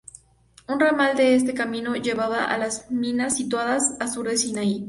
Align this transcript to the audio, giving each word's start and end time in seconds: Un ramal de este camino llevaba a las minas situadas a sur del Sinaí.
Un 0.67 0.79
ramal 0.79 1.15
de 1.15 1.35
este 1.35 1.53
camino 1.53 1.93
llevaba 1.95 2.45
a 2.45 2.57
las 2.57 2.89
minas 2.89 3.35
situadas 3.35 3.97
a 3.99 4.07
sur 4.07 4.27
del 4.27 4.39
Sinaí. 4.39 4.79